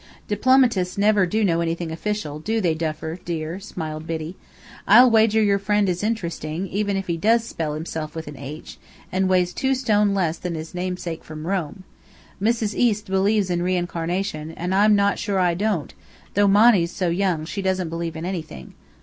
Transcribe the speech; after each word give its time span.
"Diplomatists 0.27 0.97
never 0.97 1.27
do 1.27 1.43
know 1.45 1.61
anything 1.61 1.91
official, 1.91 2.39
do 2.39 2.59
they, 2.59 2.73
Duffer 2.73 3.19
dear?" 3.23 3.59
smiled 3.59 4.07
Biddy. 4.07 4.35
"I'll 4.87 5.11
wager 5.11 5.43
your 5.43 5.59
friend 5.59 5.87
is 5.87 6.01
interesting, 6.03 6.65
even 6.69 6.97
if 6.97 7.05
he 7.05 7.17
does 7.17 7.43
spell 7.43 7.75
himself 7.75 8.15
with 8.15 8.27
an 8.27 8.35
'H', 8.35 8.79
and 9.11 9.29
weighs 9.29 9.53
two 9.53 9.75
stone 9.75 10.15
less 10.15 10.39
than 10.39 10.55
his 10.55 10.73
namesake 10.73 11.23
from 11.23 11.45
Rome. 11.45 11.83
Mrs. 12.41 12.73
East 12.73 13.11
believes 13.11 13.51
in 13.51 13.61
reincarnation, 13.61 14.49
and 14.49 14.73
I'm 14.73 14.95
not 14.95 15.19
sure 15.19 15.37
I 15.37 15.53
don't, 15.53 15.93
though 16.33 16.47
Monny's 16.47 16.91
so 16.91 17.09
young 17.09 17.45
she 17.45 17.61
doesn't 17.61 17.89
believe 17.89 18.15
in 18.15 18.25
anything. 18.25 18.73